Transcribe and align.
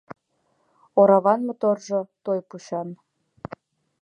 Ораван 0.99 1.39
моторжо- 1.47 1.99
той 2.23 2.39
пучан. 2.49 2.89